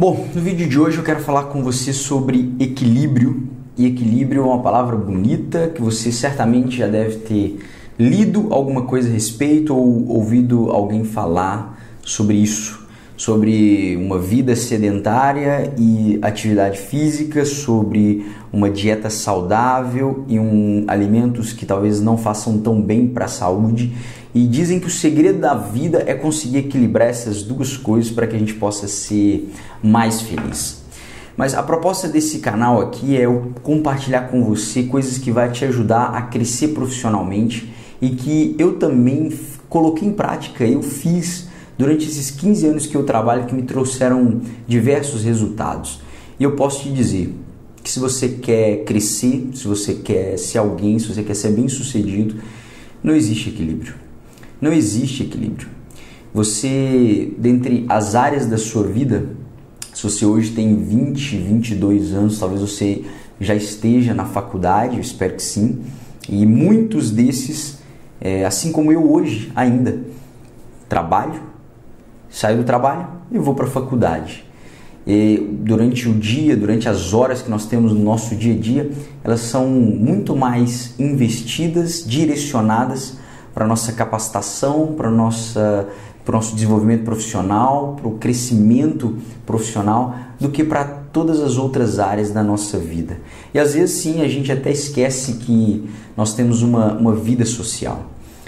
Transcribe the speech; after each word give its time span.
Bom, 0.00 0.26
no 0.34 0.40
vídeo 0.40 0.66
de 0.66 0.80
hoje 0.80 0.96
eu 0.96 1.04
quero 1.04 1.20
falar 1.20 1.42
com 1.48 1.62
você 1.62 1.92
sobre 1.92 2.54
equilíbrio. 2.58 3.46
E 3.76 3.84
equilíbrio 3.84 4.40
é 4.40 4.44
uma 4.46 4.62
palavra 4.62 4.96
bonita 4.96 5.70
que 5.74 5.82
você 5.82 6.10
certamente 6.10 6.78
já 6.78 6.86
deve 6.86 7.16
ter 7.16 7.58
lido 7.98 8.46
alguma 8.48 8.84
coisa 8.84 9.10
a 9.10 9.12
respeito 9.12 9.76
ou 9.76 10.08
ouvido 10.08 10.70
alguém 10.70 11.04
falar 11.04 11.78
sobre 12.02 12.36
isso, 12.36 12.88
sobre 13.14 13.94
uma 13.98 14.18
vida 14.18 14.56
sedentária 14.56 15.70
e 15.76 16.18
atividade 16.22 16.78
física, 16.78 17.44
sobre 17.44 18.24
uma 18.50 18.70
dieta 18.70 19.10
saudável 19.10 20.24
e 20.26 20.38
um 20.38 20.82
alimentos 20.88 21.52
que 21.52 21.66
talvez 21.66 22.00
não 22.00 22.16
façam 22.16 22.56
tão 22.56 22.80
bem 22.80 23.06
para 23.06 23.26
a 23.26 23.28
saúde. 23.28 23.92
E 24.34 24.46
dizem 24.46 24.78
que 24.78 24.86
o 24.86 24.90
segredo 24.90 25.40
da 25.40 25.54
vida 25.54 26.04
é 26.06 26.14
conseguir 26.14 26.58
equilibrar 26.58 27.08
essas 27.08 27.42
duas 27.42 27.76
coisas 27.76 28.12
para 28.12 28.26
que 28.26 28.36
a 28.36 28.38
gente 28.38 28.54
possa 28.54 28.86
ser 28.86 29.52
mais 29.82 30.20
feliz. 30.20 30.82
Mas 31.36 31.54
a 31.54 31.62
proposta 31.62 32.06
desse 32.06 32.38
canal 32.38 32.80
aqui 32.80 33.16
é 33.16 33.24
eu 33.24 33.52
compartilhar 33.62 34.28
com 34.28 34.44
você 34.44 34.84
coisas 34.84 35.18
que 35.18 35.30
vai 35.30 35.50
te 35.50 35.64
ajudar 35.64 36.10
a 36.14 36.22
crescer 36.22 36.68
profissionalmente 36.68 37.72
e 38.00 38.10
que 38.10 38.54
eu 38.58 38.76
também 38.76 39.32
coloquei 39.68 40.06
em 40.06 40.12
prática, 40.12 40.64
eu 40.64 40.82
fiz 40.82 41.48
durante 41.78 42.06
esses 42.06 42.30
15 42.30 42.66
anos 42.66 42.86
que 42.86 42.94
eu 42.94 43.04
trabalho 43.04 43.46
que 43.46 43.54
me 43.54 43.62
trouxeram 43.62 44.42
diversos 44.66 45.24
resultados. 45.24 46.00
E 46.38 46.44
eu 46.44 46.56
posso 46.56 46.82
te 46.82 46.92
dizer 46.92 47.34
que 47.82 47.90
se 47.90 47.98
você 47.98 48.28
quer 48.28 48.84
crescer, 48.84 49.48
se 49.54 49.66
você 49.66 49.94
quer 49.94 50.38
ser 50.38 50.58
alguém, 50.58 50.98
se 50.98 51.08
você 51.08 51.22
quer 51.22 51.34
ser 51.34 51.52
bem-sucedido, 51.52 52.36
não 53.02 53.14
existe 53.14 53.48
equilíbrio. 53.48 53.94
Não 54.60 54.72
existe 54.72 55.22
equilíbrio. 55.22 55.68
Você, 56.32 57.32
dentre 57.38 57.84
as 57.88 58.14
áreas 58.14 58.46
da 58.46 58.58
sua 58.58 58.84
vida, 58.84 59.28
se 59.92 60.02
você 60.02 60.24
hoje 60.24 60.52
tem 60.52 60.76
20, 60.76 61.36
22 61.36 62.12
anos, 62.12 62.38
talvez 62.38 62.60
você 62.60 63.04
já 63.40 63.54
esteja 63.54 64.14
na 64.14 64.24
faculdade, 64.24 64.96
eu 64.96 65.00
espero 65.00 65.34
que 65.34 65.42
sim, 65.42 65.80
e 66.28 66.46
muitos 66.46 67.10
desses 67.10 67.78
é, 68.20 68.44
assim 68.44 68.70
como 68.70 68.92
eu 68.92 69.10
hoje 69.10 69.50
ainda 69.56 70.00
trabalho, 70.88 71.40
saio 72.28 72.58
do 72.58 72.64
trabalho 72.64 73.08
e 73.32 73.38
vou 73.38 73.54
para 73.54 73.66
a 73.66 73.70
faculdade. 73.70 74.44
E 75.06 75.38
durante 75.62 76.08
o 76.08 76.12
dia, 76.12 76.54
durante 76.54 76.88
as 76.88 77.14
horas 77.14 77.40
que 77.40 77.50
nós 77.50 77.64
temos 77.66 77.92
no 77.92 78.00
nosso 78.00 78.36
dia 78.36 78.54
a 78.54 78.58
dia, 78.58 78.90
elas 79.24 79.40
são 79.40 79.66
muito 79.66 80.36
mais 80.36 80.94
investidas, 80.98 82.04
direcionadas 82.06 83.16
para 83.54 83.66
nossa 83.66 83.92
capacitação, 83.92 84.94
para 84.96 85.10
nossa 85.10 85.88
para 86.24 86.34
o 86.34 86.36
nosso 86.36 86.54
desenvolvimento 86.54 87.02
profissional, 87.02 87.96
para 87.98 88.06
o 88.06 88.12
crescimento 88.12 89.16
profissional, 89.46 90.14
do 90.38 90.50
que 90.50 90.62
para 90.62 90.84
todas 90.84 91.40
as 91.40 91.56
outras 91.56 91.98
áreas 91.98 92.30
da 92.30 92.42
nossa 92.42 92.78
vida. 92.78 93.18
E 93.52 93.58
às 93.58 93.74
vezes 93.74 93.96
sim, 93.96 94.22
a 94.22 94.28
gente 94.28 94.52
até 94.52 94.70
esquece 94.70 95.34
que 95.34 95.88
nós 96.16 96.34
temos 96.34 96.62
uma, 96.62 96.92
uma 96.92 97.14
vida 97.14 97.44
social. 97.44 98.06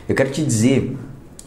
Eu 0.09 0.15
quero 0.15 0.31
te 0.31 0.45
dizer, 0.45 0.97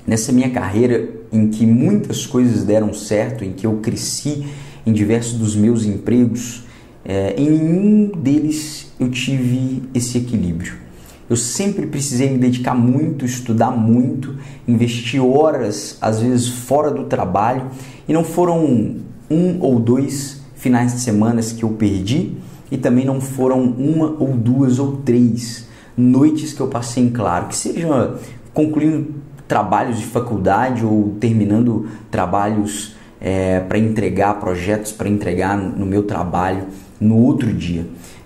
nessa 0.06 0.32
minha 0.32 0.50
carreira 0.50 1.10
em 1.32 1.50
que 1.50 1.66
muitas 1.66 2.26
coisas 2.26 2.64
deram 2.64 2.94
certo, 2.94 3.44
em 3.44 3.54
que 3.54 3.66
eu 3.66 3.78
cresci 3.78 4.46
em 4.86 4.92
diversos 4.92 5.34
dos 5.34 5.56
meus 5.56 5.86
empregos, 5.86 6.64
é, 7.04 7.36
em 7.38 7.50
nenhum 7.50 8.12
deles 8.16 8.92
eu 9.00 9.10
tive 9.10 9.84
esse 9.94 10.18
equilíbrio. 10.18 10.85
Eu 11.30 11.36
sempre 11.36 11.88
precisei 11.88 12.30
me 12.30 12.38
dedicar 12.38 12.76
muito, 12.76 13.26
estudar 13.26 13.72
muito, 13.72 14.36
investir 14.68 15.24
horas, 15.24 15.98
às 16.00 16.20
vezes 16.22 16.48
fora 16.48 16.92
do 16.92 17.06
trabalho, 17.06 17.68
e 18.08 18.14
não 18.14 18.24
foram 18.24 18.98
um 19.30 19.58
ou 19.60 19.80
dois 19.80 20.42
finais 20.56 20.94
de 20.94 21.00
semana 21.00 21.42
que 21.42 21.64
eu 21.64 21.70
perdi, 21.70 22.34
e 22.72 22.78
também 22.78 23.06
não 23.06 23.20
foram 23.20 23.62
uma 23.64 24.16
ou 24.20 24.36
duas 24.36 24.78
ou 24.78 24.98
três 24.98 25.68
noites 25.98 26.54
que 26.54 26.62
eu 26.62 26.68
passei 26.68 27.04
em 27.04 27.10
claro, 27.10 27.48
que 27.48 27.56
seja 27.56 28.16
concluindo 28.54 29.16
trabalhos 29.48 30.00
de 30.00 30.06
faculdade 30.06 30.86
ou 30.86 31.16
terminando 31.20 31.88
trabalhos 32.10 32.96
é, 33.20 33.60
para 33.62 33.78
entregar, 33.78 34.40
projetos 34.40 34.92
para 34.92 35.10
entregar 35.10 35.58
no 35.58 35.86
meu 35.86 36.04
trabalho 36.04 36.66
no 37.00 37.18
outro 37.18 37.52
dia. 37.54 37.86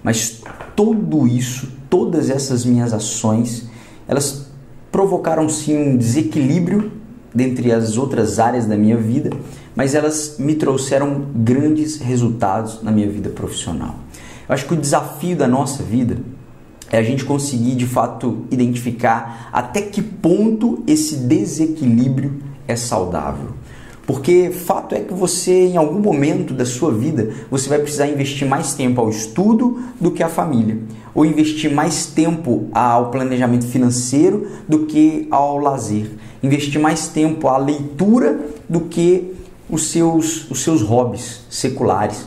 Mas 0.10 0.42
tudo 0.76 1.28
isso, 1.28 1.72
todas 1.88 2.32
essas 2.32 2.66
minhas 2.66 2.94
ações, 2.94 3.70
elas 4.08 4.48
provocaram 4.92 5.48
sim 5.48 5.78
um 5.78 5.96
desequilíbrio 5.96 6.92
dentre 7.32 7.72
as 7.72 7.96
outras 7.96 8.40
áreas 8.40 8.66
da 8.66 8.76
minha 8.76 8.98
vida, 8.98 9.30
mas 9.76 9.94
elas 9.94 10.38
me 10.40 10.56
trouxeram 10.56 11.28
grandes 11.36 12.00
resultados 12.00 12.82
na 12.82 12.92
minha 12.92 13.08
vida 13.08 13.30
profissional. 13.30 14.00
Eu 14.48 14.56
acho 14.56 14.66
que 14.66 14.74
o 14.74 14.78
desafio 14.78 15.38
da 15.38 15.48
nossa 15.48 15.84
vida 15.84 16.18
é 16.92 16.98
a 16.98 17.04
gente 17.04 17.24
conseguir 17.24 17.76
de 17.76 17.86
fato 17.86 18.48
identificar 18.50 19.48
até 19.54 19.80
que 19.80 20.02
ponto 20.02 20.84
esse 20.88 21.18
desequilíbrio 21.18 22.34
é 22.68 22.76
saudável. 22.76 23.50
Porque 24.10 24.50
fato 24.50 24.96
é 24.96 25.02
que 25.02 25.14
você, 25.14 25.68
em 25.68 25.78
algum 25.78 26.00
momento 26.00 26.52
da 26.52 26.66
sua 26.66 26.92
vida, 26.92 27.32
você 27.48 27.70
vai 27.70 27.78
precisar 27.78 28.08
investir 28.08 28.48
mais 28.48 28.74
tempo 28.74 29.00
ao 29.00 29.08
estudo 29.08 29.84
do 30.02 30.10
que 30.10 30.24
à 30.24 30.28
família, 30.28 30.80
ou 31.14 31.24
investir 31.24 31.72
mais 31.72 32.08
tempo 32.08 32.68
ao 32.72 33.12
planejamento 33.12 33.68
financeiro 33.68 34.48
do 34.68 34.88
que 34.88 35.28
ao 35.30 35.60
lazer, 35.60 36.10
investir 36.42 36.82
mais 36.82 37.10
tempo 37.10 37.48
à 37.50 37.60
leitura 37.60 38.40
do 38.68 38.80
que 38.80 39.36
os 39.70 39.92
seus, 39.92 40.50
os 40.50 40.64
seus 40.64 40.82
hobbies 40.82 41.42
seculares. 41.48 42.26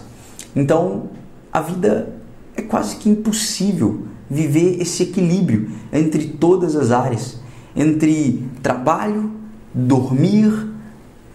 Então, 0.55 1.09
a 1.53 1.61
vida 1.61 2.15
é 2.57 2.63
quase 2.63 2.95
que 2.95 3.11
impossível 3.11 4.03
viver 4.31 4.81
esse 4.81 5.03
equilíbrio 5.03 5.69
entre 5.93 6.29
todas 6.29 6.77
as 6.77 6.93
áreas, 6.93 7.41
entre 7.75 8.47
trabalho, 8.63 9.33
dormir, 9.75 10.71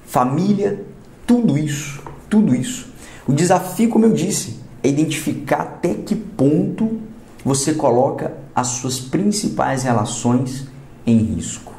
família, 0.07 0.83
tudo 1.27 1.57
isso, 1.57 2.01
tudo 2.27 2.55
isso. 2.55 2.87
O 3.27 3.33
desafio, 3.33 3.89
como 3.89 4.05
eu 4.05 4.13
disse, 4.13 4.59
é 4.81 4.89
identificar 4.89 5.61
até 5.61 5.93
que 5.93 6.15
ponto 6.15 6.99
você 7.45 7.73
coloca 7.73 8.33
as 8.55 8.67
suas 8.67 8.99
principais 8.99 9.83
relações 9.83 10.65
em 11.05 11.17
risco. 11.17 11.73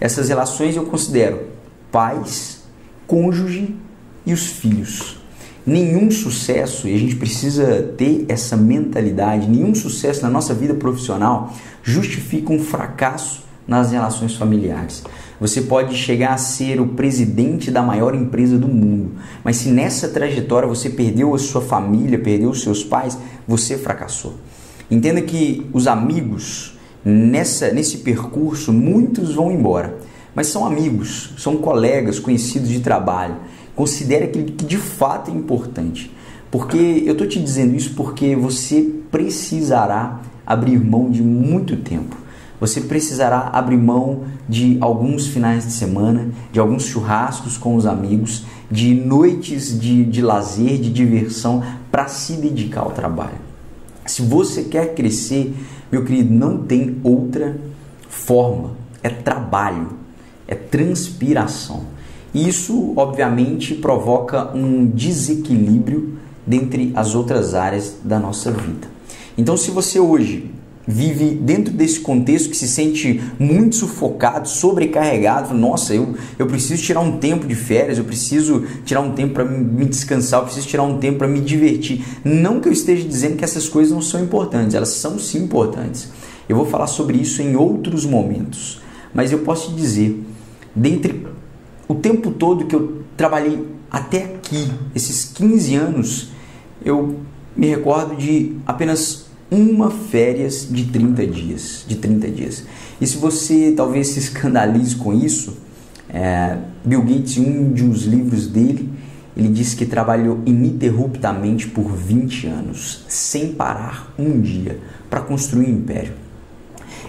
Essas 0.00 0.30
relações 0.30 0.76
eu 0.76 0.86
considero 0.86 1.48
pais, 1.90 2.62
cônjuge 3.06 3.76
e 4.24 4.32
os 4.32 4.46
filhos 4.46 5.22
nenhum 5.64 6.10
sucesso, 6.10 6.88
e 6.88 6.94
a 6.94 6.98
gente 6.98 7.16
precisa 7.16 7.94
ter 7.96 8.26
essa 8.28 8.56
mentalidade, 8.56 9.48
nenhum 9.48 9.74
sucesso 9.74 10.22
na 10.22 10.28
nossa 10.28 10.52
vida 10.52 10.74
profissional 10.74 11.54
justifica 11.82 12.52
um 12.52 12.58
fracasso 12.58 13.44
nas 13.66 13.92
relações 13.92 14.34
familiares. 14.34 15.02
Você 15.40 15.62
pode 15.62 15.94
chegar 15.94 16.34
a 16.34 16.38
ser 16.38 16.80
o 16.80 16.88
presidente 16.88 17.70
da 17.70 17.82
maior 17.82 18.14
empresa 18.14 18.58
do 18.58 18.68
mundo, 18.68 19.12
mas 19.44 19.56
se 19.56 19.68
nessa 19.68 20.08
trajetória 20.08 20.68
você 20.68 20.90
perdeu 20.90 21.34
a 21.34 21.38
sua 21.38 21.60
família, 21.60 22.18
perdeu 22.18 22.50
os 22.50 22.62
seus 22.62 22.84
pais, 22.84 23.18
você 23.46 23.76
fracassou. 23.76 24.34
Entenda 24.90 25.20
que 25.22 25.66
os 25.72 25.86
amigos 25.86 26.78
nessa 27.04 27.72
nesse 27.72 27.98
percurso 27.98 28.72
muitos 28.72 29.34
vão 29.34 29.50
embora, 29.50 29.98
mas 30.34 30.46
são 30.46 30.64
amigos, 30.64 31.32
são 31.36 31.56
colegas, 31.56 32.18
conhecidos 32.18 32.68
de 32.68 32.80
trabalho 32.80 33.36
Considere 33.74 34.26
aquilo 34.26 34.44
que 34.44 34.64
de 34.64 34.76
fato 34.76 35.30
é 35.30 35.34
importante. 35.34 36.10
Porque 36.50 37.02
eu 37.06 37.12
estou 37.12 37.26
te 37.26 37.40
dizendo 37.40 37.74
isso 37.74 37.94
porque 37.94 38.36
você 38.36 38.82
precisará 39.10 40.20
abrir 40.46 40.78
mão 40.78 41.10
de 41.10 41.22
muito 41.22 41.76
tempo. 41.76 42.16
Você 42.62 42.82
precisará 42.82 43.50
abrir 43.52 43.76
mão 43.76 44.20
de 44.48 44.78
alguns 44.80 45.26
finais 45.26 45.64
de 45.64 45.72
semana, 45.72 46.28
de 46.52 46.60
alguns 46.60 46.84
churrascos 46.84 47.58
com 47.58 47.74
os 47.74 47.86
amigos, 47.86 48.44
de 48.70 48.94
noites 48.94 49.76
de, 49.80 50.04
de 50.04 50.22
lazer, 50.22 50.78
de 50.78 50.88
diversão, 50.92 51.60
para 51.90 52.06
se 52.06 52.34
dedicar 52.34 52.82
ao 52.82 52.92
trabalho. 52.92 53.40
Se 54.06 54.22
você 54.22 54.62
quer 54.62 54.94
crescer, 54.94 55.52
meu 55.90 56.04
querido, 56.04 56.32
não 56.32 56.58
tem 56.58 56.98
outra 57.02 57.56
forma. 58.08 58.76
É 59.02 59.08
trabalho, 59.08 59.88
é 60.46 60.54
transpiração. 60.54 61.82
Isso, 62.32 62.92
obviamente, 62.94 63.74
provoca 63.74 64.56
um 64.56 64.86
desequilíbrio 64.86 66.16
dentre 66.46 66.92
as 66.94 67.16
outras 67.16 67.54
áreas 67.56 67.96
da 68.04 68.20
nossa 68.20 68.52
vida. 68.52 68.86
Então, 69.36 69.56
se 69.56 69.72
você 69.72 69.98
hoje 69.98 70.61
vive 70.86 71.30
dentro 71.30 71.72
desse 71.72 72.00
contexto 72.00 72.50
que 72.50 72.56
se 72.56 72.66
sente 72.66 73.22
muito 73.38 73.76
sufocado, 73.76 74.48
sobrecarregado, 74.48 75.54
nossa, 75.54 75.94
eu, 75.94 76.14
eu 76.38 76.46
preciso 76.46 76.82
tirar 76.82 77.00
um 77.00 77.18
tempo 77.18 77.46
de 77.46 77.54
férias, 77.54 77.98
eu 77.98 78.04
preciso 78.04 78.64
tirar 78.84 79.00
um 79.00 79.12
tempo 79.12 79.34
para 79.34 79.44
me 79.44 79.84
descansar, 79.84 80.40
eu 80.40 80.44
preciso 80.44 80.66
tirar 80.66 80.82
um 80.82 80.98
tempo 80.98 81.18
para 81.18 81.28
me 81.28 81.40
divertir. 81.40 82.04
Não 82.24 82.60
que 82.60 82.68
eu 82.68 82.72
esteja 82.72 83.06
dizendo 83.06 83.36
que 83.36 83.44
essas 83.44 83.68
coisas 83.68 83.92
não 83.92 84.02
são 84.02 84.22
importantes, 84.22 84.74
elas 84.74 84.88
são 84.90 85.18
sim 85.18 85.44
importantes. 85.44 86.10
Eu 86.48 86.56
vou 86.56 86.66
falar 86.66 86.88
sobre 86.88 87.18
isso 87.18 87.40
em 87.40 87.54
outros 87.54 88.04
momentos, 88.04 88.80
mas 89.14 89.30
eu 89.30 89.38
posso 89.40 89.70
te 89.70 89.76
dizer, 89.76 90.22
dentre 90.74 91.26
o 91.86 91.94
tempo 91.94 92.30
todo 92.30 92.64
que 92.64 92.74
eu 92.74 93.02
trabalhei 93.16 93.64
até 93.90 94.24
aqui 94.24 94.70
esses 94.94 95.24
15 95.24 95.74
anos, 95.76 96.28
eu 96.84 97.20
me 97.54 97.66
recordo 97.68 98.16
de 98.16 98.56
apenas 98.66 99.21
uma 99.52 99.90
férias 99.90 100.66
de 100.70 100.84
30 100.84 101.26
dias, 101.26 101.84
de 101.86 101.96
30 101.96 102.28
dias. 102.30 102.64
E 103.00 103.06
se 103.06 103.18
você 103.18 103.72
talvez 103.76 104.08
se 104.08 104.18
escandalize 104.18 104.96
com 104.96 105.12
isso, 105.12 105.58
é, 106.08 106.56
Bill 106.84 107.02
Gates, 107.02 107.36
um 107.36 107.72
de 107.72 107.84
os 107.84 108.04
livros 108.04 108.46
dele, 108.46 108.88
ele 109.36 109.48
disse 109.48 109.76
que 109.76 109.84
trabalhou 109.84 110.40
ininterruptamente 110.46 111.68
por 111.68 111.94
20 111.94 112.46
anos, 112.46 113.04
sem 113.08 113.52
parar 113.52 114.12
um 114.18 114.40
dia, 114.40 114.78
para 115.10 115.20
construir 115.20 115.66
um 115.66 115.70
império. 115.78 116.14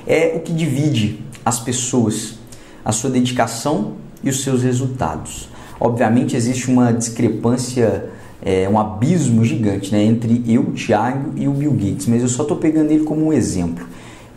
É 0.06 0.34
o 0.36 0.42
que 0.42 0.54
divide 0.54 1.20
as 1.46 1.60
pessoas, 1.60 2.36
a 2.84 2.92
sua 2.92 3.10
dedicação 3.10 3.94
e 4.24 4.30
os 4.30 4.42
seus 4.42 4.64
resultados. 4.64 5.50
Obviamente 5.80 6.36
existe 6.36 6.70
uma 6.70 6.92
discrepância, 6.92 8.10
é, 8.46 8.68
um 8.68 8.78
abismo 8.78 9.46
gigante 9.46 9.92
né, 9.92 10.04
entre 10.04 10.44
eu, 10.48 10.74
Thiago 10.74 11.32
e 11.38 11.48
o 11.48 11.52
Bill 11.52 11.72
Gates, 11.72 12.08
mas 12.08 12.22
eu 12.22 12.28
só 12.28 12.44
estou 12.44 12.58
pegando 12.58 12.92
ele 12.92 13.06
como 13.06 13.26
um 13.26 13.34
exemplo. 13.34 13.86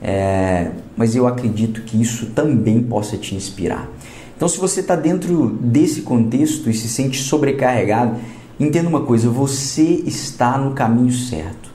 É, 0.01 0.71
mas 0.97 1.17
eu 1.17 1.27
acredito 1.27 1.83
que 1.83 2.01
isso 2.01 2.27
também 2.27 2.81
possa 2.83 3.17
te 3.17 3.35
inspirar. 3.35 3.91
Então, 4.37 4.47
se 4.49 4.59
você 4.59 4.81
está 4.81 4.95
dentro 4.95 5.49
desse 5.61 6.03
contexto 6.03 6.71
e 6.71 6.75
se 6.75 6.89
sente 6.89 7.21
sobrecarregado, 7.21 8.17
entenda 8.61 8.89
uma 8.89 9.01
coisa: 9.01 9.29
você 9.29 9.83
está 10.07 10.59
no 10.59 10.73
caminho 10.73 11.11
certo. 11.11 11.71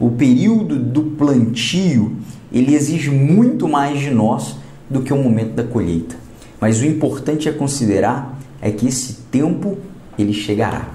O 0.00 0.10
período 0.10 0.78
do 0.78 1.02
plantio 1.02 2.16
ele 2.52 2.74
exige 2.74 3.10
muito 3.10 3.68
mais 3.68 4.00
de 4.00 4.10
nós 4.10 4.56
do 4.88 5.02
que 5.02 5.12
o 5.12 5.16
momento 5.16 5.52
da 5.52 5.62
colheita. 5.62 6.16
Mas 6.60 6.80
o 6.80 6.86
importante 6.86 7.48
é 7.48 7.52
considerar 7.52 8.38
é 8.60 8.70
que 8.70 8.88
esse 8.88 9.14
tempo 9.30 9.76
ele 10.18 10.32
chegará. 10.32 10.88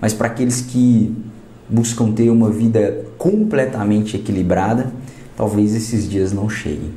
Mas 0.00 0.12
para 0.12 0.26
aqueles 0.26 0.60
que 0.60 1.14
buscam 1.68 2.12
ter 2.12 2.30
uma 2.30 2.50
vida 2.50 3.04
completamente 3.18 4.16
equilibrada, 4.16 4.92
talvez 5.36 5.74
esses 5.74 6.08
dias 6.08 6.32
não 6.32 6.48
cheguem. 6.48 6.90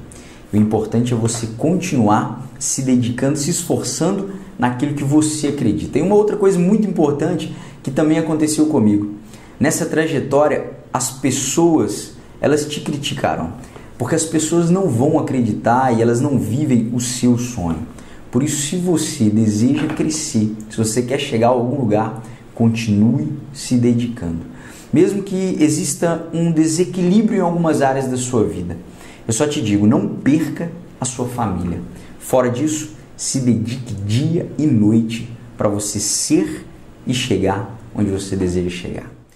O 0.52 0.58
importante 0.58 1.14
é 1.14 1.16
você 1.16 1.48
continuar 1.58 2.48
se 2.58 2.82
dedicando, 2.82 3.38
se 3.38 3.50
esforçando 3.50 4.32
naquilo 4.58 4.94
que 4.94 5.04
você 5.04 5.48
acredita. 5.48 5.94
Tem 5.94 6.02
uma 6.02 6.16
outra 6.16 6.36
coisa 6.36 6.60
muito 6.60 6.88
importante 6.88 7.56
que 7.82 7.92
também 7.92 8.20
aconteceu 8.20 8.66
comigo. 8.66 9.16
Nessa 9.60 9.86
trajetória, 9.86 10.72
as 10.92 11.12
pessoas, 11.12 12.14
elas 12.42 12.66
te 12.66 12.82
criticaram, 12.82 13.54
porque 13.98 14.16
as 14.16 14.26
pessoas 14.26 14.70
não 14.70 14.88
vão 14.88 15.20
acreditar 15.20 15.96
e 15.96 16.02
elas 16.02 16.20
não 16.20 16.40
vivem 16.40 16.90
o 16.94 17.00
seu 17.00 17.38
sonho. 17.38 17.80
Por 18.32 18.44
isso, 18.44 18.68
se 18.68 18.76
você 18.76 19.30
deseja 19.30 19.88
crescer, 19.88 20.56
se 20.70 20.78
você 20.78 21.02
quer 21.02 21.20
chegar 21.20 21.48
a 21.48 21.52
algum 21.52 21.80
lugar, 21.80 22.22
continue 22.60 23.32
se 23.54 23.78
dedicando. 23.78 24.42
Mesmo 24.92 25.24
que 25.24 25.56
exista 25.64 26.28
um 26.34 26.52
desequilíbrio 26.52 27.38
em 27.38 27.42
algumas 27.42 27.82
áreas 27.82 28.08
da 28.08 28.18
sua 28.18 28.44
vida, 28.44 28.76
eu 29.26 29.32
só 29.32 29.48
te 29.48 29.62
digo, 29.62 29.88
não 29.88 30.10
perca 30.10 30.70
a 31.00 31.06
sua 31.06 31.30
família. 31.30 31.80
Fora 32.20 32.50
disso, 32.50 32.92
se 33.16 33.40
dedique 33.40 33.94
dia 33.94 34.52
e 34.58 34.66
noite 34.66 35.30
para 35.58 35.70
você 35.70 36.02
ser 36.02 36.66
e 37.08 37.14
chegar 37.14 37.80
onde 37.96 38.12
você 38.12 38.36
deseja 38.36 38.70
chegar. 38.70 39.19